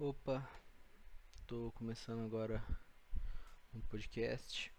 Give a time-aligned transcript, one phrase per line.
[0.00, 0.48] Opa,
[1.44, 2.62] tô começando agora
[3.74, 4.72] um podcast.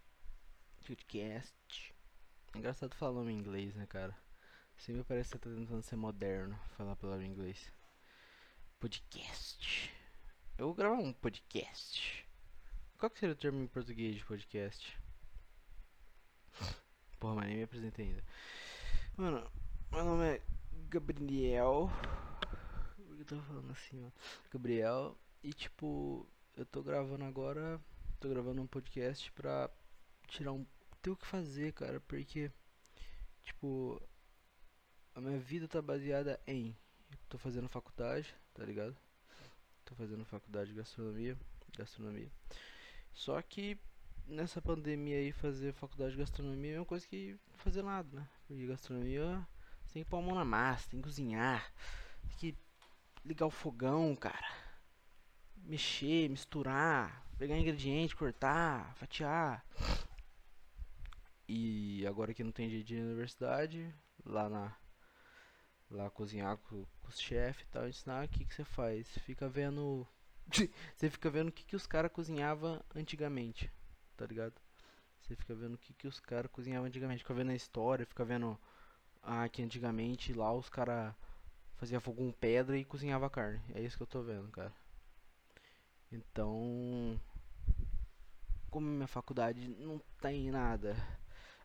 [0.88, 1.94] Podcast.
[2.54, 4.18] É engraçado falar nome em inglês, né, cara?
[4.78, 7.70] Sempre parece que tá tentando ser moderno, falar a palavra em inglês.
[8.80, 9.94] Podcast.
[10.58, 12.26] Eu vou gravar um podcast.
[12.98, 14.98] Qual que seria o termo em português de podcast?
[17.20, 18.24] Porra, mas nem me apresentei ainda.
[19.18, 19.52] Mano,
[19.92, 20.42] meu nome é
[20.88, 21.90] Gabriel.
[23.20, 24.12] Que eu tô falando assim, ó?
[24.50, 25.18] Gabriel.
[25.44, 26.26] E tipo,
[26.56, 27.78] eu tô gravando agora.
[28.18, 29.70] Tô gravando um podcast pra
[30.30, 30.66] tirar um.
[31.02, 32.00] ter o que fazer, cara.
[32.00, 32.50] Porque,
[33.44, 34.02] tipo,
[35.14, 36.74] a minha vida tá baseada em.
[37.28, 38.96] Tô fazendo faculdade, tá ligado?
[39.84, 41.38] Tô fazendo faculdade de gastronomia.
[41.78, 42.32] Gastronomia.
[43.14, 43.78] Só que
[44.26, 48.30] nessa pandemia aí fazer faculdade de gastronomia é uma coisa que fazer nada, né?
[48.48, 49.46] Porque gastronomia
[49.92, 51.70] tem que pôr a mão na massa, tem que cozinhar,
[52.22, 52.69] tem que
[53.24, 54.48] ligar o fogão, cara.
[55.58, 59.66] Mexer, misturar, pegar ingrediente, cortar, fatiar.
[61.48, 63.94] E agora que não tem dia de universidade,
[64.26, 64.76] lá na
[65.90, 69.08] lá cozinhar com, com os chefes e tal, ensinar o que você faz.
[69.20, 70.08] Fica vendo
[70.96, 73.72] você fica vendo o que que os caras cozinhavam antigamente,
[74.16, 74.54] tá ligado?
[75.22, 78.26] Você fica vendo o que que os caras cozinhavam antigamente, fica vendo a história, fica
[78.26, 78.60] vendo
[79.22, 81.14] ah, que antigamente lá os caras
[81.80, 83.60] faziam fogo com pedra e cozinhava carne.
[83.74, 84.72] É isso que eu tô vendo, cara.
[86.12, 87.20] Então,
[88.70, 90.96] como minha faculdade não tem nada.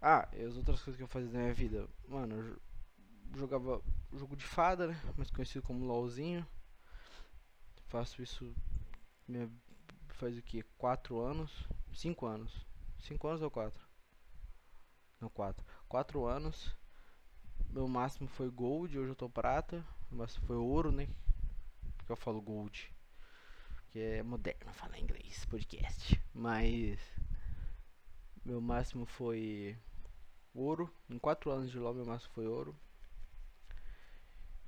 [0.01, 1.89] Ah, e as outras coisas que eu fazia na minha vida.
[2.09, 2.61] Mano, eu jo-
[3.39, 3.83] jogava
[4.15, 5.01] jogo de fada, né?
[5.17, 6.47] Mais conhecido como LOLzinho.
[7.89, 8.55] Faço isso
[9.29, 9.51] minha-
[10.11, 10.63] faz o que?
[10.79, 11.69] 4 anos?
[11.95, 12.67] 5 anos.
[13.01, 13.81] 5 anos ou 4?
[15.21, 15.65] Não, 4.
[15.89, 16.75] 4 anos.
[17.71, 19.85] Meu máximo foi gold, hoje eu tô prata.
[20.15, 21.09] Máximo foi ouro, né?
[21.97, 22.93] Porque eu falo gold.
[23.89, 26.21] Que é moderno falar inglês, podcast.
[26.33, 26.99] Mas
[28.45, 29.77] meu máximo foi
[30.55, 30.93] ouro.
[31.09, 32.79] Em 4 anos de LoL meu máximo foi ouro.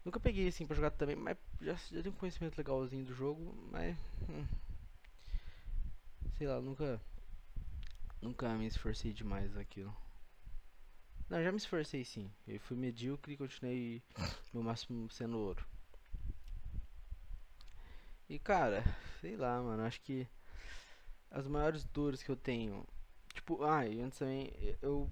[0.04, 3.54] Nunca peguei assim pra jogar também, mas já, já tenho um conhecimento legalzinho do jogo,
[3.72, 3.96] mas
[4.28, 4.46] hum,
[6.38, 7.00] sei lá, nunca
[8.22, 9.94] nunca me esforcei demais naquilo.
[11.28, 12.30] Não, já me esforcei sim.
[12.46, 14.02] Eu fui medíocre e continuei
[14.52, 15.64] meu máximo sendo ouro.
[18.28, 18.84] E cara,
[19.20, 20.28] sei lá, mano, acho que
[21.30, 22.86] as maiores dores que eu tenho.
[23.34, 25.10] Tipo, ah, e antes também, eu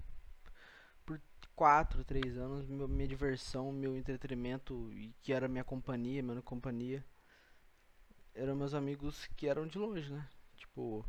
[1.05, 1.21] por
[1.55, 7.05] 4, 3 anos, minha diversão, meu entretenimento, e que era minha companhia, minha companhia,
[8.33, 10.27] eram meus amigos que eram de longe, né?
[10.57, 11.05] Tipo,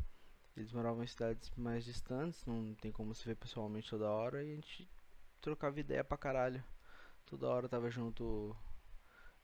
[0.56, 4.52] eles moravam em cidades mais distantes, não tem como se ver pessoalmente toda hora, e
[4.52, 4.88] a gente
[5.46, 6.62] trocava ideia pra caralho.
[7.24, 8.56] Toda hora tava junto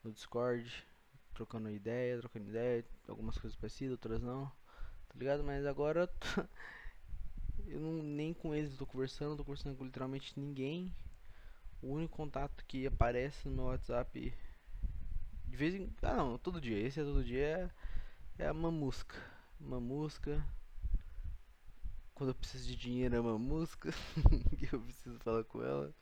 [0.03, 0.85] no Discord,
[1.33, 4.47] trocando ideia, trocando ideia, algumas coisas parecidas, outras não,
[5.07, 5.43] tá ligado?
[5.45, 6.09] Mas agora
[7.67, 10.93] eu não, nem com eles tô conversando, tô conversando com literalmente ninguém.
[11.81, 14.33] O único contato que aparece no meu WhatsApp
[15.47, 15.89] de vez em.
[16.01, 17.71] Ah não, todo dia, esse é todo dia
[18.39, 19.15] é, é a mamusca.
[19.57, 20.45] Mamusca.
[22.13, 23.89] Quando eu preciso de dinheiro é mamusca.
[24.57, 25.93] que eu preciso falar com ela.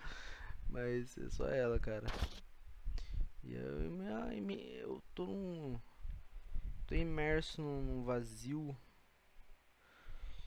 [0.69, 2.07] Mas é só ela, cara.
[3.43, 4.01] E eu,
[4.79, 5.79] eu tô num.
[6.87, 8.75] tô imerso num vazio.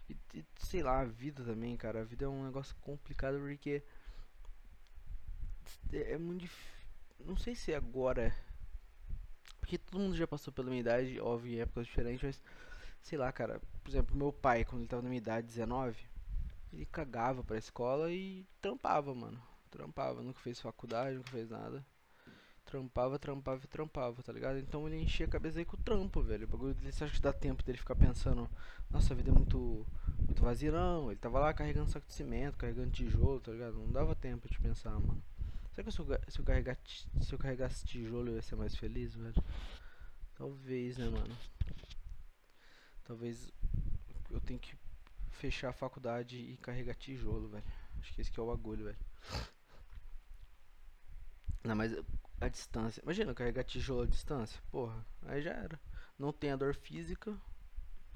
[0.08, 2.00] E, e sei lá, a vida também, cara.
[2.00, 3.82] A vida é um negócio complicado porque.
[5.92, 6.74] É é muito difícil.
[7.24, 8.34] Não sei se agora.
[9.60, 12.42] Porque todo mundo já passou pela minha idade, óbvio, em épocas diferentes, mas.
[13.02, 13.60] Sei lá, cara.
[13.82, 15.98] Por exemplo, meu pai, quando ele tava na minha idade, 19,
[16.74, 19.40] ele cagava pra escola e trampava, mano.
[19.70, 21.84] Trampava, nunca fez faculdade, nunca fez nada.
[22.64, 24.58] Trampava, trampava e trampava, tá ligado?
[24.58, 26.44] Então ele enchia a cabeça aí com o trampo, velho.
[26.44, 28.48] O bagulho dele, você acha que dá tempo dele ficar pensando,
[28.90, 29.86] nossa, a vida é muito,
[30.18, 31.10] muito vazia, não.
[31.10, 33.74] Ele tava lá carregando saco de cimento, carregando tijolo, tá ligado?
[33.74, 35.22] Não dava tempo de pensar, mano.
[35.72, 38.74] Será que se eu, se eu, carregar, se eu carregasse tijolo eu ia ser mais
[38.74, 39.34] feliz, velho?
[40.36, 41.36] Talvez, né, mano?
[43.04, 43.52] Talvez
[44.30, 44.76] eu tenha que
[45.34, 47.64] fechar a faculdade e carregar tijolo, velho.
[48.00, 48.98] Acho que esse que é o bagulho, velho.
[51.62, 51.92] Não, mas
[52.40, 53.00] a distância.
[53.02, 54.60] Imagina carregar tijolo à distância.
[54.70, 55.80] Porra, aí já era.
[56.18, 57.36] Não tem a dor física,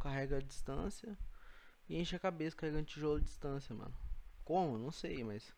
[0.00, 1.16] carrega a distância
[1.88, 3.94] e enche a cabeça carregando tijolo à distância, mano.
[4.44, 4.78] Como?
[4.78, 5.54] Não sei, mas.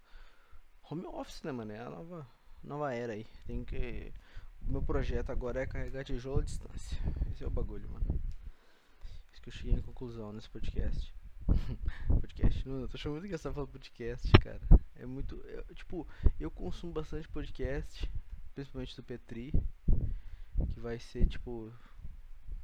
[0.91, 1.73] Home office, né, mano?
[1.73, 2.27] É a nova,
[2.63, 3.27] nova era aí.
[3.47, 4.13] Tem que.
[4.63, 6.99] O meu projeto agora é carregar tijolo à distância.
[7.33, 8.21] Esse é o bagulho, mano.
[9.33, 11.13] Isso que eu cheguei na conclusão nesse podcast.
[12.21, 12.69] podcast.
[12.69, 14.61] Não, eu tô achando muito engraçado falar podcast, cara.
[14.95, 15.37] É muito.
[15.47, 16.07] eu- tipo,
[16.39, 18.11] eu consumo bastante podcast,
[18.55, 19.53] principalmente do Petri,
[20.73, 21.73] que vai ser tipo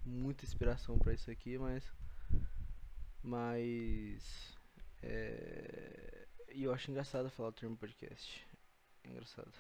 [0.05, 1.85] muita inspiração para isso aqui, mas.
[3.23, 4.57] Mas.
[5.03, 8.47] É, e eu acho engraçado falar o termo podcast.
[9.05, 9.53] É engraçado.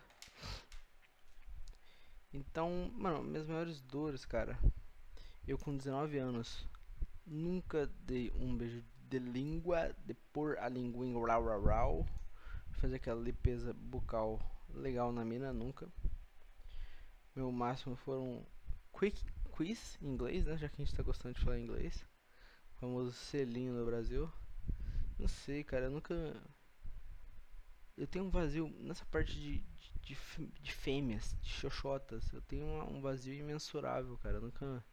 [2.32, 4.58] Então, mano, minhas maiores dores, cara.
[5.46, 6.67] Eu com 19 anos
[7.26, 12.06] nunca dei um beijo de língua, de pôr a linguinha rau rau rau,
[12.73, 14.41] fazer aquela limpeza bucal
[14.75, 15.88] legal na mina, nunca.
[17.35, 18.47] Meu máximo foram
[18.93, 19.23] quick
[19.56, 20.56] quiz em inglês, né?
[20.56, 22.05] Já que a gente tá gostando de falar inglês.
[22.75, 24.31] O famoso selinho no Brasil.
[25.19, 26.14] Não sei, cara, eu nunca.
[27.97, 32.31] Eu tenho um vazio nessa parte de, de, de, de fêmeas, de xoxotas.
[32.32, 34.37] Eu tenho um vazio imensurável, cara.
[34.37, 34.85] Eu nunca.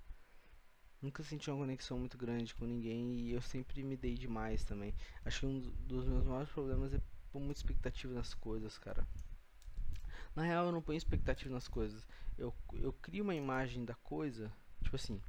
[1.03, 4.95] Nunca senti uma conexão muito grande com ninguém e eu sempre me dei demais também.
[5.25, 9.05] Acho que um dos meus maiores problemas é pôr muita expectativa nas coisas, cara.
[10.33, 12.07] Na real, eu não ponho expectativa nas coisas.
[12.38, 14.50] Eu, eu crio uma imagem da coisa,
[14.81, 15.21] tipo assim.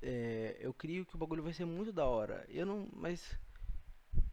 [0.00, 2.46] É, eu crio que o bagulho vai ser muito da hora.
[2.48, 2.88] Eu não.
[2.92, 3.36] Mas.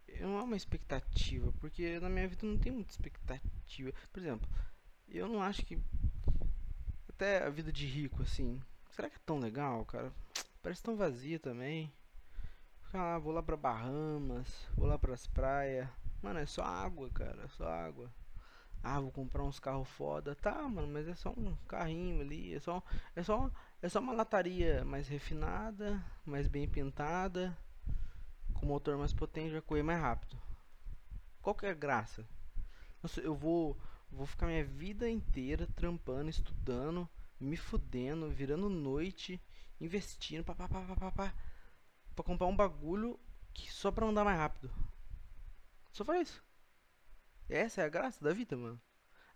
[0.08, 3.92] Eu não há uma expectativa, porque na minha vida não tem muita expectativa.
[4.12, 4.48] Por exemplo,
[5.08, 5.82] eu não acho que.
[7.10, 8.62] Até a vida de rico, assim
[8.96, 10.14] Será que é tão legal, cara?
[10.62, 11.92] Parece tão vazio também.
[12.94, 15.90] Ah, vou lá pra Bahamas, vou lá pras praias.
[16.22, 18.14] Mano, é só água, cara, é só água.
[18.84, 20.36] Ah, vou comprar uns carros foda.
[20.36, 22.84] Tá, mano, mas é só um carrinho ali, é só
[23.16, 23.50] é só
[23.82, 27.58] é só uma lataria mais refinada, mais bem pintada,
[28.54, 30.38] com motor mais potente, vai correr mais rápido.
[31.42, 32.24] Qual que é a graça?
[33.02, 33.76] Nossa, eu vou
[34.12, 37.10] vou ficar minha vida inteira trampando, estudando,
[37.44, 39.42] me fudendo, virando noite,
[39.80, 41.34] investindo pá, pá, pá, pá, pá, pá,
[42.16, 43.20] pra comprar um bagulho
[43.54, 44.72] que só pra andar mais rápido.
[45.92, 46.44] Só faz isso.
[47.50, 48.82] Essa é a graça da vida, mano.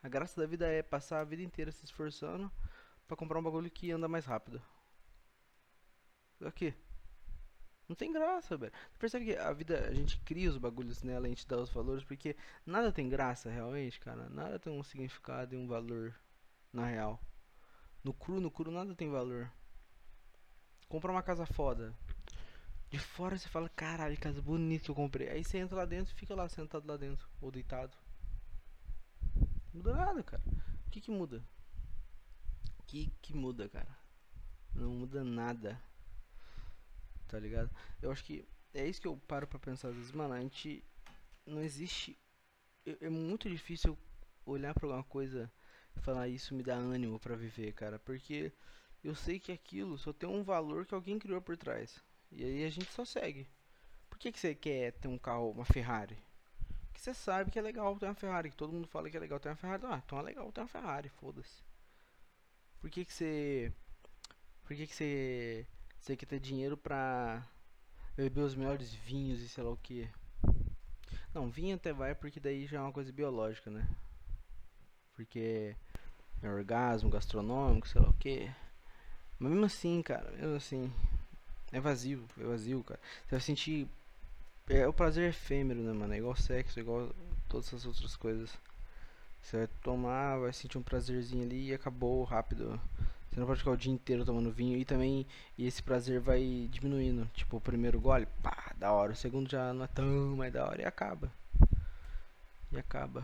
[0.01, 2.51] A graça da vida é passar a vida inteira se esforçando
[3.07, 4.61] para comprar um bagulho que anda mais rápido.
[6.45, 6.73] Aqui.
[7.87, 8.73] Não tem graça, velho.
[8.91, 11.69] Você percebe que a vida, a gente cria os bagulhos nela, a gente dá os
[11.69, 14.29] valores, porque nada tem graça realmente, cara.
[14.29, 16.13] Nada tem um significado e um valor
[16.73, 17.19] na real.
[18.07, 19.51] No cru, no cru nada tem valor.
[20.87, 21.93] Compra uma casa foda.
[22.89, 25.27] De fora você fala, caralho, casa bonita que eu comprei.
[25.27, 27.27] Aí você entra lá dentro e fica lá sentado lá dentro.
[27.41, 27.97] Ou deitado.
[29.73, 30.41] Não muda nada, cara.
[30.85, 31.43] O que que muda?
[32.79, 33.93] O que que muda, cara?
[34.73, 35.77] Não muda nada.
[37.27, 37.69] Tá ligado?
[38.01, 40.13] Eu acho que é isso que eu paro pra pensar às vezes.
[40.13, 40.81] Mano, a gente.
[41.45, 42.17] Não existe.
[42.85, 43.97] É, é muito difícil
[44.45, 45.51] olhar pra alguma coisa
[45.97, 48.51] falar isso me dá ânimo para viver, cara, porque
[49.03, 52.01] eu sei que aquilo só tem um valor que alguém criou por trás.
[52.31, 53.47] E aí a gente só segue.
[54.09, 56.17] Por que, que você quer ter um carro, uma Ferrari?
[56.87, 59.19] Porque você sabe que é legal ter uma Ferrari, que todo mundo fala que é
[59.19, 59.83] legal ter uma Ferrari.
[59.85, 61.63] Ah, então é legal ter uma Ferrari, foda-se.
[62.79, 63.71] Por que que você
[64.63, 65.67] Por que que você
[65.99, 67.45] você quer ter dinheiro pra
[68.15, 70.09] beber os melhores vinhos e sei lá o que?
[71.33, 73.87] Não, vinho até vai porque daí já é uma coisa biológica, né?
[75.13, 75.75] Porque
[76.43, 78.49] orgasmo gastronômico, sei lá o que.
[79.39, 80.91] Mas mesmo assim, cara, mesmo assim,
[81.71, 82.99] é vazio, é vazio, cara.
[83.25, 83.87] Você vai sentir.
[84.69, 86.13] É o prazer efêmero, né, mano?
[86.13, 87.09] É igual sexo, é igual
[87.47, 88.51] todas as outras coisas.
[89.41, 92.79] Você vai tomar, vai sentir um prazerzinho ali e acabou rápido.
[93.29, 95.25] Você não pode ficar o dia inteiro tomando vinho e também
[95.57, 97.29] e esse prazer vai diminuindo.
[97.33, 99.13] Tipo, o primeiro gole, pá, da hora.
[99.13, 101.31] O segundo já não é tão mais da hora e acaba.
[102.71, 103.23] E acaba.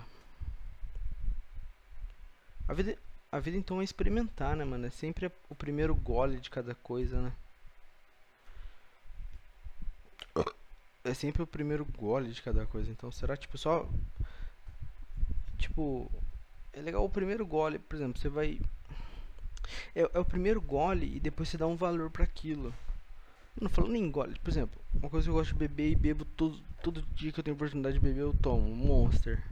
[2.67, 2.97] A vida,
[3.31, 4.85] a vida então é experimentar, né, mano?
[4.85, 7.33] É sempre o primeiro gole de cada coisa, né?
[11.03, 12.89] É sempre o primeiro gole de cada coisa.
[12.89, 13.87] Então será tipo só.
[15.57, 16.09] Tipo.
[16.71, 18.59] É legal o primeiro gole, por exemplo, você vai.
[19.93, 22.73] É, é o primeiro gole e depois você dá um valor para aquilo.
[23.59, 26.25] Não falando em gole, por exemplo, uma coisa que eu gosto de beber e bebo
[26.25, 29.43] todo, todo dia que eu tenho oportunidade de beber, eu tomo Monster.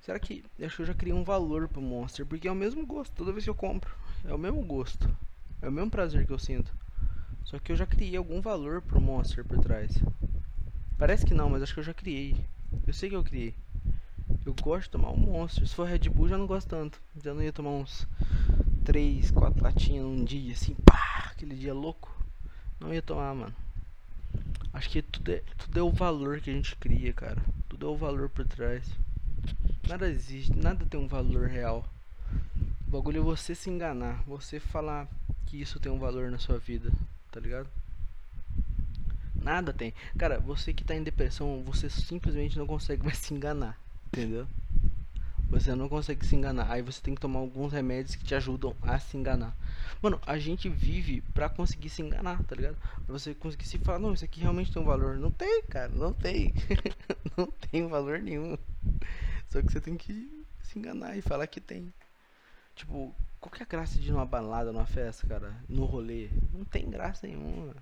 [0.00, 0.44] Será que.
[0.62, 3.32] Acho que eu já criei um valor pro Monster, porque é o mesmo gosto toda
[3.32, 3.94] vez que eu compro.
[4.24, 5.08] É o mesmo gosto.
[5.60, 6.72] É o mesmo prazer que eu sinto.
[7.44, 9.92] Só que eu já criei algum valor pro Monster por trás.
[10.98, 12.36] Parece que não, mas acho que eu já criei.
[12.86, 13.54] Eu sei que eu criei.
[14.44, 15.66] Eu gosto de tomar um Monster.
[15.66, 17.00] Se for Red Bull, já não gosto tanto.
[17.22, 18.06] Já não ia tomar uns
[18.84, 22.10] 3, 4 latinhas num dia, assim, pá, aquele dia louco.
[22.80, 23.54] Não ia tomar, mano.
[24.72, 27.42] Acho que tudo é, tudo é o valor que a gente cria, cara.
[27.68, 28.84] Tudo é o valor por trás.
[29.88, 31.88] Nada existe, nada tem um valor real.
[32.86, 35.08] O bagulho é você se enganar, você falar
[35.46, 36.92] que isso tem um valor na sua vida,
[37.30, 37.68] tá ligado?
[39.34, 39.94] Nada tem.
[40.18, 43.78] Cara, você que tá em depressão, você simplesmente não consegue mais se enganar,
[44.08, 44.46] entendeu?
[45.50, 46.70] Você não consegue se enganar.
[46.70, 49.56] Aí você tem que tomar alguns remédios que te ajudam a se enganar.
[50.02, 52.76] Mano, a gente vive pra conseguir se enganar, tá ligado?
[52.76, 55.16] Pra você conseguir se falar, não, isso aqui realmente tem um valor.
[55.16, 56.52] Não tem, cara, não tem.
[57.36, 58.58] não tem valor nenhum.
[59.48, 61.92] Só que você tem que se enganar e falar que tem.
[62.74, 65.56] Tipo, qual que é a graça de ir numa balada, numa festa, cara?
[65.68, 66.28] No rolê?
[66.52, 67.74] Não tem graça nenhuma.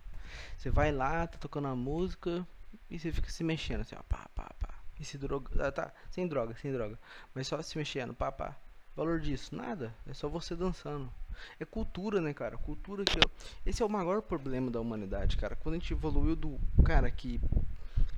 [0.56, 2.46] Você vai lá, tá tocando a música
[2.90, 4.75] e você fica se mexendo assim, ó, pá, pá, pá.
[4.99, 5.50] E se droga.
[5.66, 6.99] Ah, tá, sem droga, sem droga.
[7.35, 8.56] Mas só se mexendo, pá, pá.
[8.94, 9.54] Valor disso?
[9.54, 9.94] Nada.
[10.06, 11.12] É só você dançando.
[11.61, 12.56] É cultura, né, cara?
[12.56, 13.18] Cultura que.
[13.64, 15.54] Esse é o maior problema da humanidade, cara.
[15.54, 17.38] Quando a gente evoluiu do cara que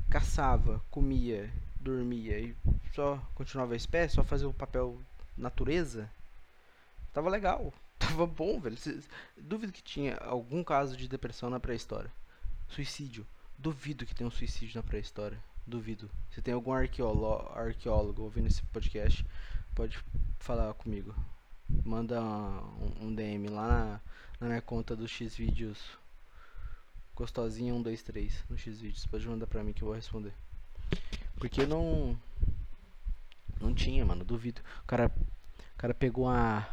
[0.09, 1.53] caçava, comia,
[1.89, 2.57] dormia e
[2.95, 5.01] só continuava a espécie, só fazia o papel
[5.37, 6.11] natureza,
[7.13, 7.73] tava legal.
[7.99, 8.77] Tava bom, velho.
[9.37, 12.11] Duvido que tinha algum caso de depressão na pré-história.
[12.69, 13.27] Suicídio.
[13.59, 15.37] Duvido que tenha um suicídio na pré-história.
[15.67, 16.09] Duvido.
[16.31, 19.27] Se tem algum arqueólogo, arqueólogo ouvindo esse podcast,
[19.75, 19.99] pode
[20.39, 21.13] falar comigo.
[21.85, 24.01] Manda um, um DM lá na,
[24.41, 25.99] na minha conta do Xvideos.
[27.17, 29.07] Gostosinha 123 no Xvideos.
[29.07, 30.33] Pode mandar pra mim que eu vou responder.
[31.39, 32.19] Porque não.
[33.61, 34.25] Não tinha, mano.
[34.25, 34.61] Duvido.
[34.83, 35.11] O cara,
[35.75, 36.69] o cara pegou a.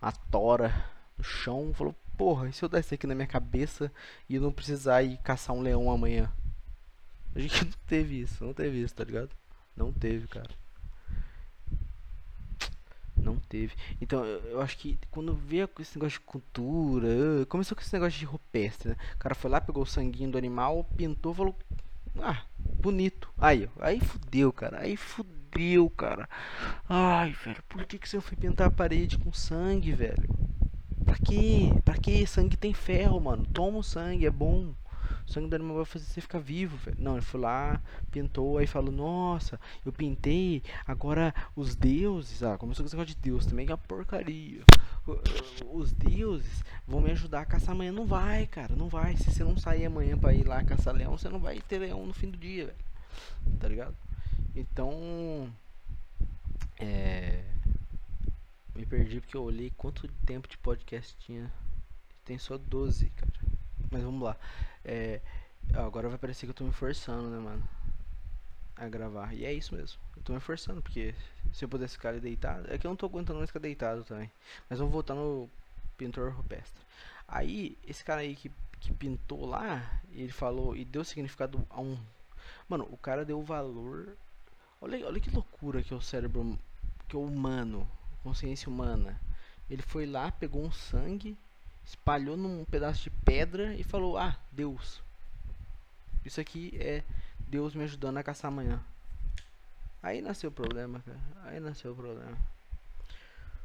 [0.00, 0.72] A tora
[1.18, 3.92] no chão falou: Porra, e se eu der isso aqui na minha cabeça
[4.28, 6.32] e eu não precisar ir caçar um leão amanhã?
[7.34, 9.30] A gente não teve isso, não teve isso, tá ligado?
[9.76, 10.50] Não teve, cara.
[13.16, 13.74] Não teve.
[14.00, 17.08] Então, eu, eu acho que quando veio esse negócio de cultura,
[17.48, 18.96] começou com esse negócio de rupestre, né?
[19.14, 21.54] O cara foi lá, pegou o sanguinho do animal, pintou, falou:
[22.18, 22.42] Ah,
[22.80, 23.32] bonito.
[23.38, 24.80] Aí, aí fudeu, cara.
[24.80, 26.28] Aí fudeu, cara.
[26.88, 30.28] Ai, velho, por que, que você foi pintar a parede com sangue, velho?
[31.04, 31.72] Pra quê?
[31.84, 32.26] Pra quê?
[32.26, 33.46] Sangue tem ferro, mano.
[33.52, 34.74] Toma o sangue, é bom.
[35.26, 36.96] O sangue do animal vai fazer você ficar vivo, velho.
[36.98, 42.82] Não, ele foi lá, pintou, aí falou, nossa, eu pintei, agora os deuses, ah, começou
[42.84, 44.62] com esse negócio de Deus também, que é uma porcaria.
[45.72, 47.92] Os deuses vão me ajudar a caçar amanhã.
[47.92, 49.16] Não vai, cara, não vai.
[49.16, 52.06] Se você não sair amanhã pra ir lá caçar leão, você não vai ter leão
[52.06, 52.78] no fim do dia, velho.
[53.58, 53.96] Tá ligado?
[54.54, 55.52] Então.
[56.78, 57.44] É.
[58.74, 61.52] Me perdi porque eu olhei quanto tempo de podcast tinha.
[62.24, 63.32] Tem só 12, cara.
[63.90, 64.36] Mas vamos lá.
[64.84, 65.20] É,
[65.74, 67.62] agora vai parecer que eu tô me forçando, né, mano?
[68.76, 69.34] A gravar.
[69.34, 69.98] E é isso mesmo.
[70.16, 71.14] Eu tô me forçando, porque
[71.52, 72.72] se eu pudesse ficar ali deitado.
[72.72, 74.30] É que eu não tô aguentando mais ficar deitado também.
[74.68, 75.48] Mas vamos voltar no
[75.96, 76.82] pintor rupestre.
[77.28, 81.98] Aí, esse cara aí que, que pintou lá, ele falou e deu significado a um.
[82.68, 84.16] Mano, o cara deu valor.
[84.80, 86.58] Olha, olha que loucura que é o cérebro.
[87.06, 87.88] Que é o humano.
[88.22, 89.20] Consciência humana.
[89.68, 91.36] Ele foi lá, pegou um sangue
[91.84, 95.02] espalhou num pedaço de pedra e falou: Ah, Deus.
[96.24, 97.02] Isso aqui é
[97.38, 98.80] Deus me ajudando a caçar amanhã.
[100.02, 101.20] Aí nasceu o problema, cara.
[101.44, 102.36] Aí nasceu o problema.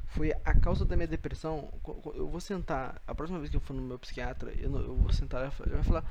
[0.08, 1.72] Foi a causa da minha depressão.
[2.14, 3.00] Eu vou sentar.
[3.06, 5.82] A próxima vez que eu for no meu psiquiatra, eu, eu vou sentar e vai
[5.82, 6.04] falar: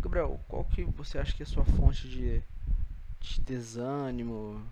[0.00, 2.42] Gabriel, qual que você acha que é a sua fonte de,
[3.20, 4.62] de desânimo,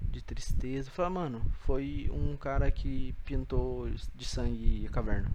[0.00, 0.90] de tristeza?
[0.90, 5.30] Falar, mano, foi um cara que pintou de sangue a caverna.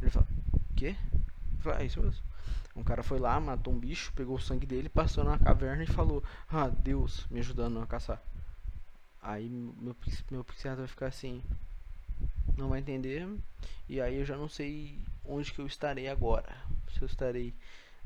[0.00, 0.26] Ele fala,
[0.74, 0.96] quê?
[1.60, 2.24] Fala, é isso mesmo.
[2.76, 5.86] Um cara foi lá, matou um bicho, pegou o sangue dele, passou na caverna e
[5.86, 8.22] falou: Ah, Deus me ajudando a caçar.
[9.22, 9.96] Aí meu,
[10.30, 11.42] meu psiquiatra vai ficar assim,
[12.56, 13.26] não vai entender.
[13.88, 16.54] E aí eu já não sei onde que eu estarei agora.
[16.92, 17.54] Se eu estarei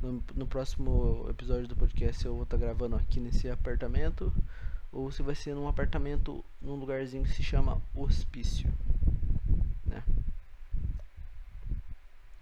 [0.00, 4.32] no, no próximo episódio do podcast, eu vou estar tá gravando aqui nesse apartamento.
[4.92, 8.72] Ou se vai ser num apartamento num lugarzinho que se chama hospício.
[9.84, 10.02] Né?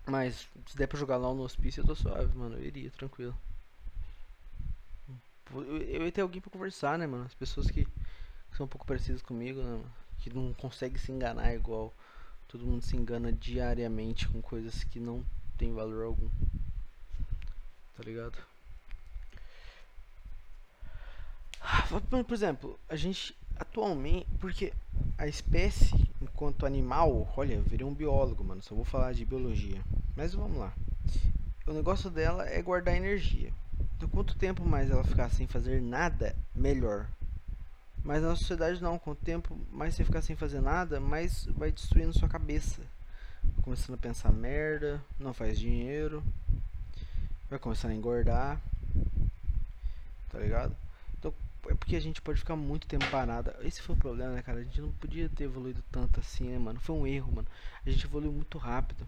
[0.09, 2.57] Mas se der pra jogar lá no hospício, eu tô suave, mano.
[2.57, 3.37] Eu iria, tranquilo.
[5.53, 7.25] Eu, ia ter alguém pra conversar, né, mano?
[7.25, 7.87] As pessoas que,
[8.57, 9.93] são um pouco parecidas comigo, né, mano?
[10.19, 11.93] Que não conseguem se enganar igual
[12.49, 15.23] todo mundo se engana diariamente com coisas que não
[15.59, 16.29] tem valor algum.
[17.97, 18.39] Tá ligado?
[21.61, 21.87] Ah,
[22.27, 24.27] por exemplo, a gente atualmente.
[24.41, 24.73] Porque
[25.19, 29.83] a espécie, enquanto animal, olha, eu virei um biólogo, mano, só vou falar de biologia.
[30.17, 30.73] Mas vamos lá.
[31.67, 33.53] O negócio dela é guardar energia.
[33.97, 37.09] Então, quanto tempo mais ela ficar sem fazer nada, melhor.
[38.05, 42.17] Mas na sociedade não, quanto tempo mais você ficar sem fazer nada, mais vai destruindo
[42.17, 42.81] sua cabeça.
[43.63, 46.23] Começando a pensar merda, não faz dinheiro,
[47.51, 48.61] vai começar a engordar.
[50.31, 50.77] Tá ligado?
[51.79, 53.57] Porque a gente pode ficar muito tempo parada.
[53.63, 54.61] Esse foi o problema, né, cara?
[54.61, 56.81] A gente não podia ter evoluído tanto assim, né, mano?
[56.81, 57.49] Foi um erro, mano.
[57.87, 59.07] A gente evoluiu muito rápido.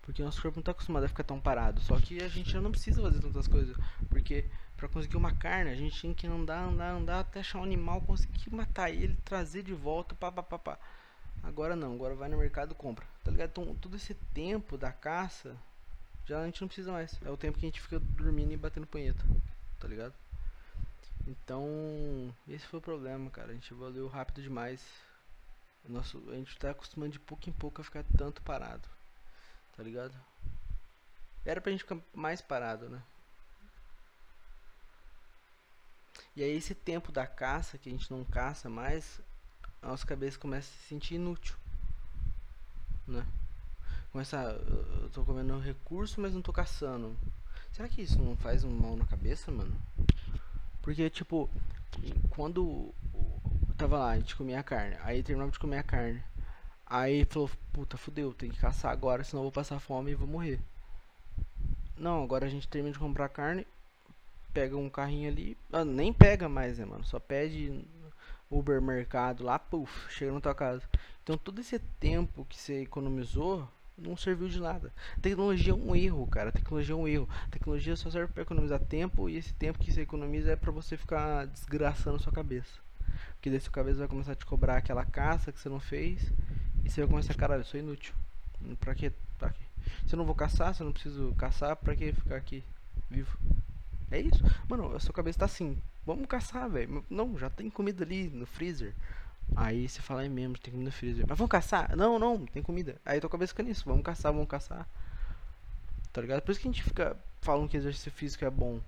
[0.00, 1.80] Porque nosso corpo não tá acostumado a ficar tão parado.
[1.82, 3.76] Só que a gente já não precisa fazer tantas coisas.
[4.08, 7.64] Porque para conseguir uma carne, a gente tinha que andar, andar, andar até achar um
[7.64, 10.78] animal, conseguir matar ele, trazer de volta, pá, pá, pá, pá.
[11.42, 13.04] Agora não, agora vai no mercado e compra.
[13.22, 13.50] Tá ligado?
[13.50, 15.56] Então, todo esse tempo da caça,
[16.24, 17.20] já a gente não precisa mais.
[17.24, 19.22] É o tempo que a gente fica dormindo e batendo punheta.
[19.78, 20.14] Tá ligado?
[21.28, 23.50] Então, esse foi o problema, cara.
[23.50, 24.82] A gente evoluiu rápido demais.
[25.86, 28.88] Nosso, a gente tá acostumando de pouco em pouco a ficar tanto parado.
[29.76, 30.14] Tá ligado?
[31.44, 33.02] Era pra gente ficar mais parado, né?
[36.34, 39.20] E aí esse tempo da caça, que a gente não caça mais,
[39.82, 41.56] a nossa cabeça começa a se sentir inútil.
[43.06, 43.26] Né?
[44.12, 44.36] Começa,
[45.02, 47.14] eu tô comendo recurso, mas não tô caçando.
[47.72, 49.76] Será que isso não faz um mal na cabeça, mano?
[50.88, 51.50] Porque, tipo,
[52.30, 52.94] quando
[53.76, 56.24] tava lá, a gente comia carne, aí terminava de comer a carne.
[56.86, 60.26] Aí falou, puta, fudeu, tem que caçar agora, senão eu vou passar fome e vou
[60.26, 60.58] morrer.
[61.94, 63.66] Não, agora a gente termina de comprar carne,
[64.54, 67.04] pega um carrinho ali, ah, nem pega mais, né, mano?
[67.04, 67.84] Só pede
[68.50, 70.82] Uber Mercado lá, puf, chega na tua casa.
[71.22, 73.68] Então todo esse tempo que você economizou
[73.98, 74.92] não serviu de nada.
[75.20, 76.52] Tecnologia é um erro, cara.
[76.52, 77.28] Tecnologia é um erro.
[77.50, 80.96] Tecnologia só serve para economizar tempo e esse tempo que você economiza é para você
[80.96, 82.80] ficar desgraçando sua cabeça.
[83.34, 86.32] Porque daí sua cabeça vai começar a te cobrar aquela caça que você não fez
[86.84, 88.14] e você vai começar, caralho, eu sou inútil.
[88.80, 89.12] Pra quê?
[89.38, 89.62] Pra quê?
[90.06, 92.62] Se eu não vou caçar, se eu não preciso caçar, pra que ficar aqui
[93.10, 93.36] vivo?
[94.10, 94.42] É isso.
[94.68, 95.76] Mano, a sua cabeça tá assim.
[96.04, 97.04] Vamos caçar, velho.
[97.10, 98.94] Não, já tem comida ali no freezer.
[99.56, 101.24] Aí você fala, é mesmo, tem comida freezer.
[101.28, 101.96] Mas vamos caçar?
[101.96, 102.96] Não, não, tem comida.
[103.04, 103.84] Aí tua cabeça fica nisso.
[103.86, 104.88] Vamos caçar, vamos caçar.
[106.12, 106.42] Tá ligado?
[106.42, 108.80] Por isso que a gente fica falando que exercício físico é bom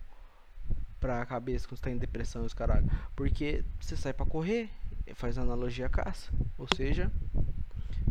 [1.00, 2.88] pra cabeça quando você tá em depressão e os caralho.
[3.16, 4.70] Porque você sai pra correr,
[5.14, 6.30] faz analogia à caça.
[6.58, 7.10] Ou seja,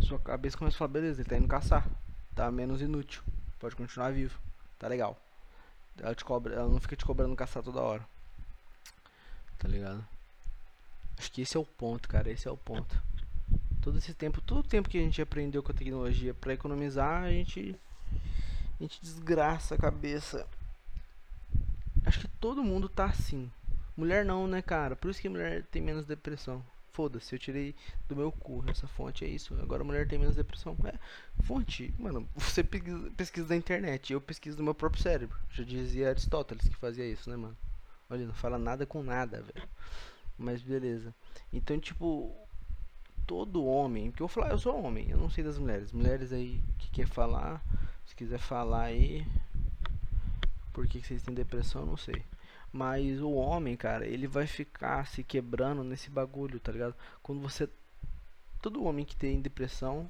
[0.02, 1.88] sua cabeça começa a falar, beleza, ele tá indo caçar.
[2.36, 3.22] Tá menos inútil.
[3.60, 4.40] Pode continuar vivo.
[4.78, 5.20] Tá legal.
[6.02, 8.06] Ela, te cobra, ela não fica te cobrando caçar toda hora.
[9.58, 10.06] Tá ligado?
[11.20, 12.32] Acho que esse é o ponto, cara.
[12.32, 13.04] Esse é o ponto.
[13.82, 17.24] Todo esse tempo, todo o tempo que a gente aprendeu com a tecnologia para economizar,
[17.24, 17.76] a gente
[18.80, 20.48] a gente desgraça a cabeça.
[22.06, 23.52] Acho que todo mundo tá assim.
[23.98, 24.96] Mulher não, né, cara?
[24.96, 26.64] Por isso que mulher tem menos depressão.
[26.94, 27.76] Foda-se, eu tirei
[28.08, 29.54] do meu cu essa fonte, é isso.
[29.62, 30.78] Agora mulher tem menos depressão.
[30.86, 30.98] É,
[31.44, 35.38] fonte, mano, você pesquisa na internet, eu pesquiso no meu próprio cérebro.
[35.52, 37.58] Já dizia Aristóteles que fazia isso, né, mano?
[38.10, 39.68] Olha, não fala nada com nada, velho.
[40.40, 41.14] Mas beleza.
[41.52, 42.34] Então, tipo,
[43.28, 45.92] todo homem, que eu falar, eu sou homem, eu não sei das mulheres.
[45.92, 47.62] Mulheres aí que quer falar,
[48.06, 49.28] se quiser falar aí,
[50.74, 52.24] por que vocês têm depressão, eu não sei.
[52.72, 56.96] Mas o homem, cara, ele vai ficar se quebrando nesse bagulho, tá ligado?
[57.22, 57.70] Quando você.
[58.62, 60.10] Todo homem que tem depressão,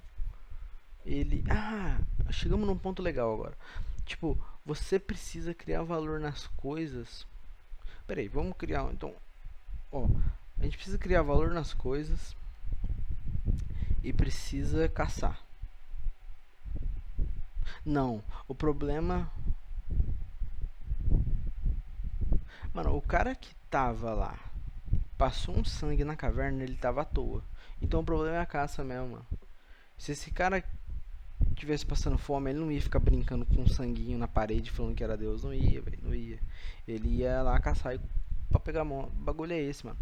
[1.06, 1.44] ele.
[1.50, 2.00] Ah,
[2.32, 3.58] chegamos num ponto legal agora.
[4.06, 7.26] Tipo, você precisa criar valor nas coisas.
[8.06, 8.92] Peraí, vamos criar.
[8.92, 9.16] Então,
[9.92, 10.08] ó,
[10.60, 12.36] a gente precisa criar valor nas coisas
[14.04, 15.40] e precisa caçar.
[17.86, 19.32] Não, o problema
[22.74, 24.38] Mano, o cara que tava lá
[25.18, 27.44] passou um sangue na caverna, ele tava à toa.
[27.82, 29.26] Então o problema é a caça mesmo, mano.
[29.98, 30.64] Se esse cara
[31.56, 35.04] tivesse passando fome, ele não ia ficar brincando com um sanguinho na parede falando que
[35.04, 35.44] era Deus.
[35.44, 36.00] Não ia, velho.
[36.04, 36.40] Não ia.
[36.88, 38.00] Ele ia lá caçar e
[38.50, 39.04] pra pegar a mão.
[39.04, 40.00] O bagulho é esse, mano.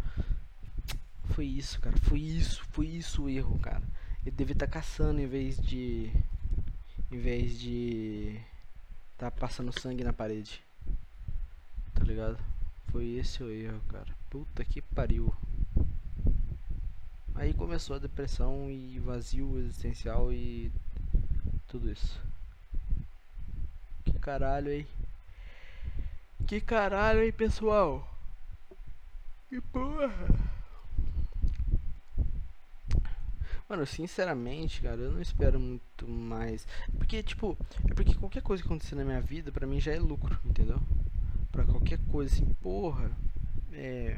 [1.34, 1.96] Foi isso, cara.
[1.98, 2.64] Foi isso.
[2.70, 3.82] Foi isso o erro, cara.
[4.22, 6.10] Ele devia estar tá caçando em vez de.
[7.10, 8.40] Em vez de.
[9.16, 10.62] Tá passando sangue na parede.
[11.94, 12.38] Tá ligado?
[12.90, 14.14] Foi esse o erro, cara.
[14.30, 15.32] Puta que pariu.
[17.34, 20.72] Aí começou a depressão e vazio existencial e
[21.68, 22.20] tudo isso.
[24.04, 24.86] Que caralho, hein?
[26.46, 28.17] Que caralho, hein, pessoal?
[29.48, 30.12] Que porra.
[33.68, 36.66] Mano, sinceramente, cara, eu não espero muito mais.
[36.96, 37.56] Porque, tipo,
[37.90, 40.80] é porque qualquer coisa que acontecer na minha vida, pra mim já é lucro, entendeu?
[41.58, 43.10] para qualquer coisa assim, porra,
[43.72, 44.16] é.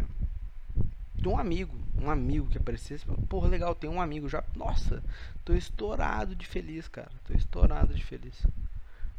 [1.14, 4.44] De um amigo, um amigo que aparecesse, porra, legal, tem um amigo já.
[4.54, 5.02] Nossa,
[5.44, 7.10] tô estourado de feliz, cara.
[7.24, 8.46] Tô estourado de feliz.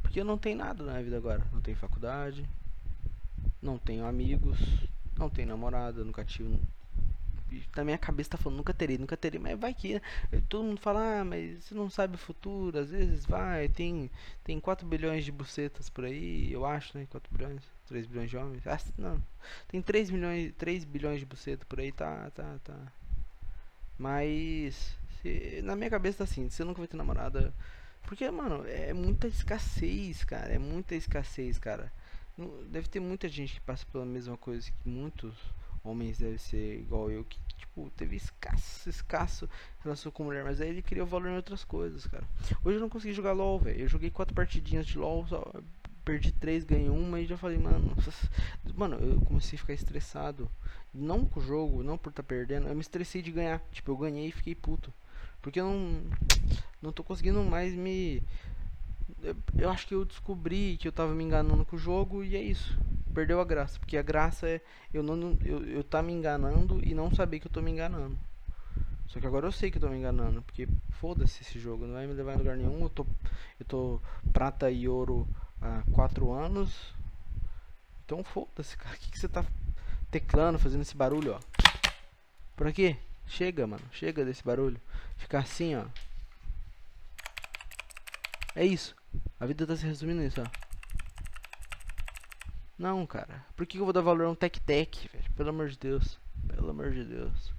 [0.02, 1.44] Porque eu não tenho nada na minha vida agora.
[1.52, 2.48] Não tenho faculdade,
[3.62, 4.60] não tenho amigos,
[5.22, 6.60] não tenho namorada, nunca tive
[7.76, 10.02] na minha cabeça tá falando, nunca terei, nunca terei, mas vai que, né?
[10.48, 14.10] Todo mundo fala, ah, mas você não sabe o futuro, às vezes vai, tem,
[14.44, 17.08] tem 4 bilhões de bucetas por aí, eu acho, né?
[17.10, 18.66] 4 bilhões, 3 bilhões de homens.
[18.66, 19.22] Ah, não.
[19.68, 22.78] Tem 3 milhões, 3 bilhões de bucetas por aí, tá, tá, tá.
[23.98, 27.54] Mas se, na minha cabeça tá assim, você nunca vai ter namorada.
[28.04, 30.54] Porque, mano, é muita escassez, cara.
[30.54, 31.92] É muita escassez, cara.
[32.70, 35.34] Deve ter muita gente que passa pela mesma coisa que muitos
[35.84, 39.50] homens devem ser igual eu, que, tipo, teve escasso, escasso
[39.80, 42.24] relação com mulher, mas aí ele queria valor em outras coisas, cara.
[42.64, 43.82] Hoje eu não consegui jogar LOL, velho.
[43.82, 45.44] Eu joguei quatro partidinhas de LOL, só
[46.04, 47.96] perdi três, ganhei uma e já falei, mano,
[48.76, 50.50] mano, eu comecei a ficar estressado.
[50.94, 53.62] Não com o jogo, não por estar tá perdendo, eu me estressei de ganhar.
[53.72, 54.94] Tipo, eu ganhei e fiquei puto.
[55.42, 56.04] Porque eu não,
[56.82, 58.22] não tô conseguindo mais me.
[59.58, 62.42] Eu, acho que eu descobri que eu tava me enganando com o jogo e é
[62.42, 62.78] isso.
[63.14, 63.80] Perdeu a graça.
[63.80, 64.62] Porque a graça é
[64.94, 68.18] eu não eu, eu tá me enganando e não saber que eu tô me enganando.
[69.08, 70.42] Só que agora eu sei que eu tô me enganando.
[70.42, 72.82] Porque foda-se esse jogo, não vai me levar em lugar nenhum.
[72.82, 73.06] Eu tô,
[73.60, 75.28] eu tô prata e ouro
[75.62, 76.96] há 4 anos.
[78.06, 78.96] Então foda-se, cara.
[78.96, 79.46] O que, que você tá
[80.10, 81.40] teclando, fazendo esse barulho, ó?
[82.56, 82.98] Por aqui?
[83.28, 83.84] Chega, mano.
[83.92, 84.80] Chega desse barulho.
[85.18, 85.86] Ficar assim, ó.
[88.56, 88.96] É isso.
[89.40, 90.72] A vida tá se resumindo nisso, ó.
[92.78, 93.46] Não, cara.
[93.56, 95.32] Por que eu vou dar valor a um tec-tec, velho?
[95.34, 96.20] Pelo amor de Deus.
[96.48, 97.54] Pelo amor de Deus.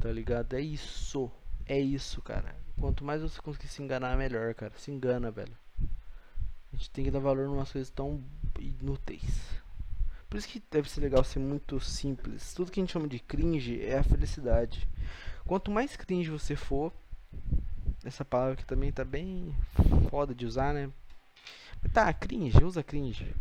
[0.00, 0.54] Tá ligado?
[0.54, 1.30] É isso.
[1.66, 2.54] É isso, cara.
[2.78, 4.72] Quanto mais você conseguir se enganar, melhor, cara.
[4.76, 5.56] Se engana, velho.
[6.72, 8.22] A gente tem que dar valor em umas coisas tão
[8.60, 9.60] inúteis.
[10.28, 12.52] Por isso que deve ser legal ser muito simples.
[12.54, 14.86] Tudo que a gente chama de cringe é a felicidade.
[15.44, 16.92] Quanto mais cringe você for,
[18.06, 19.54] essa palavra que também tá bem
[20.08, 20.90] foda de usar, né?
[21.92, 23.34] Tá, cringe, usa cringe.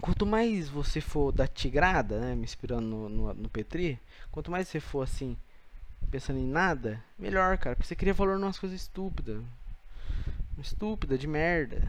[0.00, 2.34] Quanto mais você for da tigrada, né?
[2.34, 4.00] Me inspirando no, no, no Petri,
[4.30, 5.36] quanto mais você for assim,
[6.10, 7.76] pensando em nada, melhor, cara.
[7.76, 9.42] Porque você cria valor em umas coisas estúpidas.
[10.58, 11.82] Estúpida, de merda.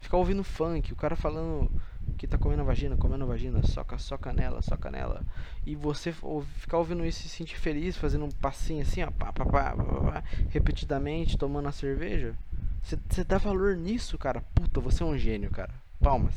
[0.00, 1.70] Ficar ouvindo funk, o cara falando
[2.16, 5.24] que tá comendo vagina, comendo vagina, soca, soca nela, soca nela.
[5.66, 6.12] E você
[6.56, 9.74] ficar ouvindo isso e se sentir feliz, fazendo um passinho assim, ó, pá, pá, pá,
[9.76, 12.34] pá, repetidamente, tomando a cerveja.
[12.82, 14.40] Você dá valor nisso, cara?
[14.54, 15.74] Puta, você é um gênio, cara.
[16.00, 16.34] Palmas.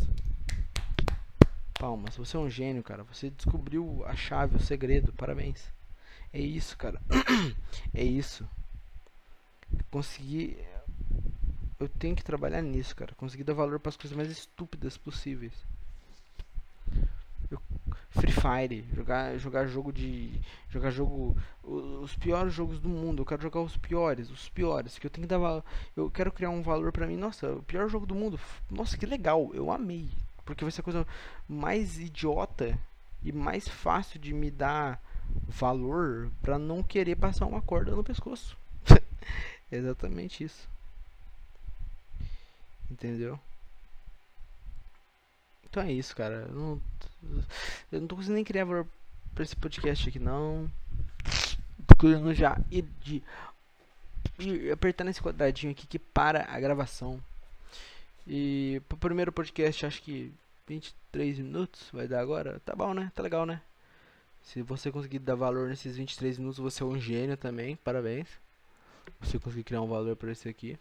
[1.79, 3.03] Palmas, você é um gênio, cara.
[3.03, 5.13] Você descobriu a chave, o segredo.
[5.13, 5.71] Parabéns.
[6.33, 7.01] É isso, cara.
[7.93, 8.47] é isso.
[9.89, 10.57] Consegui
[11.81, 13.15] eu tenho que trabalhar nisso, cara.
[13.15, 15.53] Conseguir dar valor para as coisas mais estúpidas possíveis.
[17.49, 17.59] Eu,
[18.11, 20.39] Free Fire, jogar, jogar jogo de.
[20.69, 21.35] Jogar jogo.
[21.63, 23.21] Os piores jogos do mundo.
[23.21, 24.99] Eu quero jogar os piores, os piores.
[24.99, 25.63] Que eu tenho que dar valor.
[25.95, 27.17] Eu quero criar um valor pra mim.
[27.17, 28.39] Nossa, o pior jogo do mundo.
[28.69, 29.49] Nossa, que legal.
[29.53, 30.09] Eu amei.
[30.45, 31.07] Porque vai ser a coisa
[31.49, 32.77] mais idiota
[33.23, 35.01] e mais fácil de me dar
[35.47, 38.55] valor pra não querer passar uma corda no pescoço.
[39.71, 40.69] Exatamente isso.
[42.91, 43.39] Entendeu?
[45.69, 46.45] Então é isso, cara.
[46.49, 46.81] Eu não,
[47.89, 48.85] eu não tô conseguindo nem criar valor
[49.33, 50.69] pra esse podcast aqui, não.
[51.87, 53.23] Tô querendo já ir de.
[54.37, 57.23] Ir apertar nesse quadradinho aqui que para a gravação.
[58.27, 60.33] E pro primeiro podcast, acho que
[60.67, 62.59] 23 minutos vai dar agora.
[62.65, 63.09] Tá bom, né?
[63.15, 63.61] Tá legal, né?
[64.43, 67.77] Se você conseguir dar valor nesses 23 minutos, você é um gênio também.
[67.77, 68.27] Parabéns.
[69.21, 70.77] Você conseguir criar um valor para esse aqui.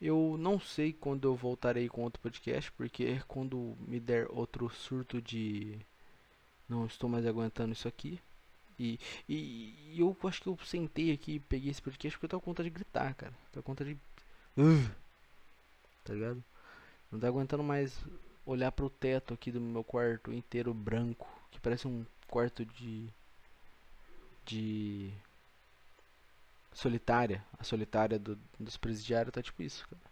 [0.00, 5.20] Eu não sei quando eu voltarei com outro podcast, porque quando me der outro surto
[5.20, 5.78] de
[6.68, 8.20] não estou mais aguentando isso aqui.
[8.78, 12.38] E, e, e eu acho que eu sentei aqui e peguei esse podcast porque eu
[12.38, 13.32] tô com vontade de gritar, cara.
[13.52, 14.00] Tô com vontade de.
[16.04, 16.42] Tá ligado?
[17.10, 17.98] Não tá aguentando mais
[18.46, 23.08] olhar pro teto aqui do meu quarto inteiro branco, que parece um quarto de.
[24.46, 25.12] de
[26.78, 27.44] solitária.
[27.58, 30.02] A solitária do, dos presidiários tá tipo isso, cara.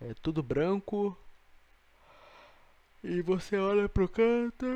[0.00, 1.16] É tudo branco.
[3.04, 4.66] E você olha pro canto.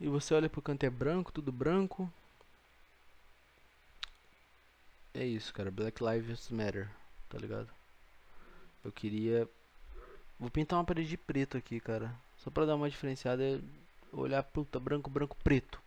[0.00, 2.10] E você olha pro canto é branco, tudo branco.
[5.12, 5.70] É isso, cara.
[5.70, 6.88] Black Lives Matter,
[7.28, 7.68] tá ligado?
[8.84, 9.48] Eu queria.
[10.38, 12.14] Vou pintar uma parede de preto aqui, cara.
[12.38, 13.42] Só pra dar uma diferenciada.
[13.42, 13.60] É
[14.12, 15.80] olhar, puta, branco, branco, preto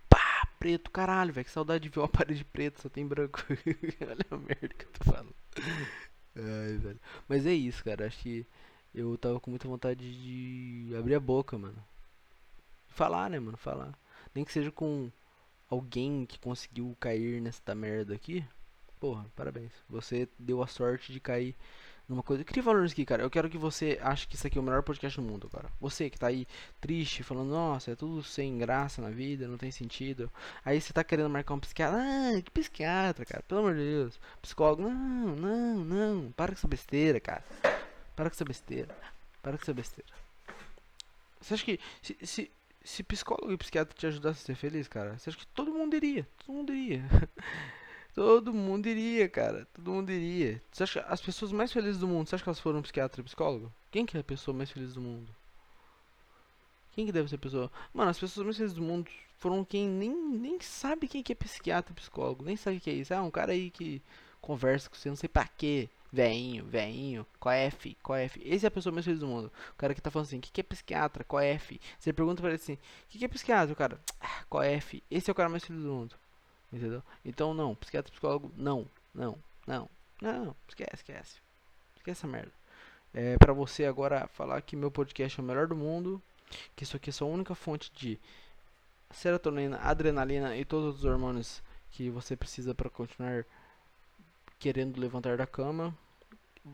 [0.65, 1.45] preto, caralho, velho.
[1.45, 3.39] Que saudade de ver uma parede preta, só tem branco.
[4.01, 5.35] Olha a merda que eu tô falando.
[6.35, 6.99] Ai, velho.
[7.29, 8.07] Mas é isso, cara.
[8.07, 8.47] Acho que
[8.93, 11.77] eu tava com muita vontade de abrir a boca, mano.
[12.87, 13.57] Falar, né, mano?
[13.57, 13.95] Falar.
[14.33, 15.11] Nem que seja com
[15.69, 18.43] alguém que conseguiu cair nessa merda aqui.
[18.99, 19.71] Porra, parabéns.
[19.87, 21.55] Você deu a sorte de cair
[22.07, 22.43] numa coisa.
[22.43, 23.23] Cria valores aqui, cara.
[23.23, 25.69] Eu quero que você ache que isso aqui é o melhor podcast do mundo, cara.
[25.79, 26.47] Você que tá aí
[26.79, 30.31] triste, falando, nossa, é tudo sem graça na vida, não tem sentido.
[30.63, 31.97] Aí você tá querendo marcar um psiquiatra.
[31.99, 33.43] Ah, que psiquiatra, cara?
[33.43, 34.19] Pelo amor de Deus.
[34.41, 36.31] Psicólogo, não, não, não.
[36.31, 37.43] Para com essa besteira, cara.
[38.15, 38.95] Para com essa besteira.
[39.41, 40.11] Para com essa besteira.
[41.41, 42.51] Você acha que se, se,
[42.83, 45.95] se psicólogo e psiquiatra te ajudassem a ser feliz, cara, você acha que todo mundo
[45.95, 46.27] iria?
[46.45, 47.03] Todo mundo iria.
[48.15, 49.67] Todo mundo iria, cara.
[49.73, 50.61] Todo mundo iria.
[50.71, 53.23] Você acha as pessoas mais felizes do mundo, você acha que elas foram psiquiatra e
[53.25, 53.71] psicólogo?
[53.91, 55.35] Quem que é a pessoa mais feliz do mundo?
[56.93, 57.69] Quem que deve ser a pessoa?
[57.93, 61.35] Mano, as pessoas mais felizes do mundo foram quem nem, nem sabe quem que é
[61.35, 63.13] psiquiatra, psicólogo, nem sabe o que é isso.
[63.13, 64.01] Ah, um cara aí que
[64.39, 65.89] conversa com você, não sei pra quê.
[66.09, 68.41] Veinho, veinho, qual é F, qual é F?
[68.45, 69.51] Esse é a pessoa mais feliz do mundo.
[69.73, 71.81] O cara que tá falando assim, o que, que é psiquiatra, qual é F?
[71.99, 73.73] Você pergunta pra ele assim, o que, que é psiquiatra?
[73.73, 75.03] O cara, ah, qual é F?
[75.11, 76.15] Esse é o cara mais feliz do mundo.
[76.75, 77.01] Entendeu?
[77.23, 79.89] Então não, psiquiatra, psicólogo, não, não, não,
[80.21, 81.39] não, esquece, esquece.
[81.95, 82.51] Esquece essa merda.
[83.13, 86.21] É pra você agora falar que meu podcast é o melhor do mundo,
[86.75, 88.19] que isso aqui é sua única fonte de
[89.09, 93.45] serotonina, adrenalina e todos os hormônios que você precisa para continuar
[94.59, 95.95] querendo levantar da cama.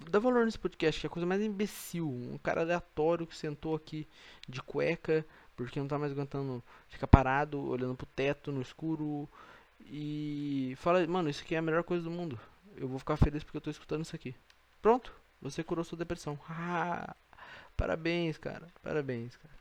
[0.09, 2.09] Dá valor nesse podcast, que é a coisa mais imbecil.
[2.09, 4.07] Um cara aleatório que sentou aqui
[4.49, 5.23] de cueca,
[5.55, 9.29] porque não tá mais aguentando ficar parado, olhando pro teto no escuro.
[9.89, 12.39] E fala, mano, isso aqui é a melhor coisa do mundo.
[12.75, 14.35] Eu vou ficar feliz porque eu tô escutando isso aqui.
[14.81, 16.39] Pronto, você curou sua depressão.
[16.49, 17.15] Ah,
[17.75, 18.67] parabéns, cara.
[18.83, 19.53] Parabéns, cara.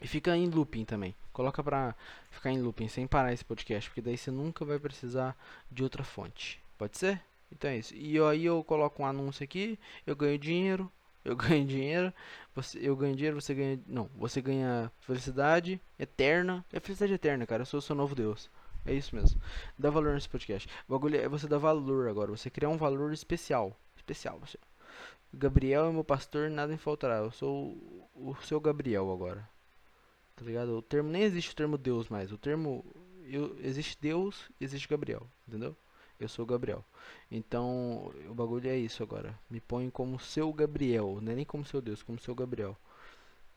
[0.00, 1.14] E fica em looping também.
[1.32, 1.94] Coloca pra
[2.30, 5.36] ficar em looping sem parar esse podcast, porque daí você nunca vai precisar
[5.70, 6.60] de outra fonte.
[6.76, 7.22] Pode ser?
[7.52, 7.94] Então é isso.
[7.94, 10.90] E aí eu coloco um anúncio aqui, eu ganho dinheiro,
[11.24, 12.12] eu ganho dinheiro,
[12.54, 13.80] você, eu ganho dinheiro, você ganha.
[13.86, 16.64] Não, você ganha felicidade eterna.
[16.72, 17.62] É felicidade eterna, cara.
[17.62, 18.50] Eu sou o seu novo Deus.
[18.84, 19.40] É isso mesmo.
[19.78, 20.68] Dá valor nesse podcast.
[20.88, 22.30] O bagulho é você dar valor agora.
[22.30, 23.76] Você criar um valor especial.
[23.96, 24.58] Especial, você.
[25.32, 27.16] Gabriel é meu pastor, nada me faltará.
[27.16, 27.76] Eu sou
[28.14, 29.48] o, seu Gabriel agora.
[30.36, 30.76] Tá ligado?
[30.76, 32.32] O termo nem existe o termo Deus mais.
[32.32, 32.84] O termo
[33.24, 35.76] eu, existe Deus, existe Gabriel, entendeu?
[36.20, 36.84] Eu sou Gabriel.
[37.30, 39.38] Então, o bagulho é isso agora.
[39.48, 42.76] Me põe como seu Gabriel, não é nem como seu Deus, como seu Gabriel.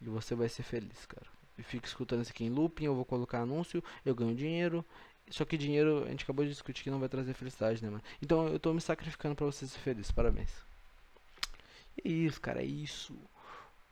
[0.01, 1.27] E você vai ser feliz, cara.
[1.57, 4.83] E fica escutando isso aqui em looping, eu vou colocar anúncio, eu ganho dinheiro.
[5.29, 8.03] Só que dinheiro, a gente acabou de discutir que não vai trazer felicidade, né, mano?
[8.21, 10.11] Então eu tô me sacrificando pra você ser feliz.
[10.11, 10.51] Parabéns.
[12.03, 13.15] E é isso, cara, é isso.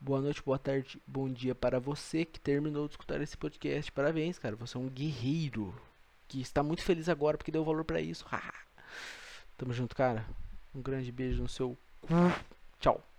[0.00, 3.90] Boa noite, boa tarde, bom dia para você que terminou de escutar esse podcast.
[3.90, 4.54] Parabéns, cara.
[4.56, 5.74] Você é um guerreiro
[6.28, 8.24] que está muito feliz agora porque deu valor para isso.
[9.56, 10.26] Tamo junto, cara.
[10.74, 11.76] Um grande beijo no seu.
[12.78, 13.13] Tchau.